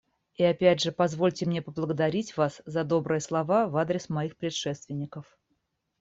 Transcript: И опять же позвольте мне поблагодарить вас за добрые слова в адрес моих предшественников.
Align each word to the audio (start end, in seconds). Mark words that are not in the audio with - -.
И 0.33 0.43
опять 0.43 0.81
же 0.81 0.91
позвольте 0.91 1.45
мне 1.45 1.61
поблагодарить 1.61 2.35
вас 2.35 2.63
за 2.65 2.83
добрые 2.83 3.19
слова 3.19 3.67
в 3.67 3.77
адрес 3.77 4.09
моих 4.09 4.35
предшественников. 4.35 5.25